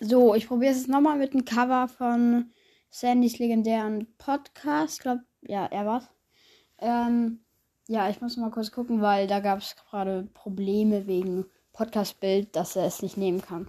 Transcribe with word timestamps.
So, 0.00 0.34
ich 0.34 0.48
probiere 0.48 0.72
es 0.72 0.88
nochmal 0.88 1.18
mit 1.18 1.34
dem 1.34 1.44
Cover 1.44 1.88
von 1.88 2.50
Sandys 2.90 3.38
legendären 3.38 4.06
Podcast. 4.18 4.94
Ich 4.94 5.00
glaube, 5.00 5.22
ja, 5.42 5.66
er 5.66 5.86
war's. 5.86 6.08
Ähm, 6.78 7.44
ja, 7.86 8.08
ich 8.10 8.20
muss 8.20 8.36
mal 8.36 8.50
kurz 8.50 8.72
gucken, 8.72 9.02
weil 9.02 9.26
da 9.26 9.40
gab 9.40 9.58
es 9.58 9.76
gerade 9.76 10.28
Probleme 10.34 11.06
wegen 11.06 11.46
Podcast-Bild, 11.72 12.56
dass 12.56 12.76
er 12.76 12.86
es 12.86 13.02
nicht 13.02 13.16
nehmen 13.16 13.40
kann. 13.40 13.68